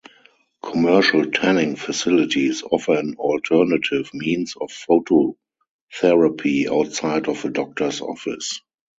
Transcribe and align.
Commercial 0.63 1.29
tanning 1.29 1.75
facilities 1.75 2.63
offer 2.63 2.95
an 2.97 3.13
alternative 3.19 4.09
means 4.15 4.55
of 4.59 4.69
phototherapy 4.71 6.65
outside 6.67 7.27
of 7.29 7.45
a 7.45 7.51
doctor's 7.51 8.01
office. 8.01 8.61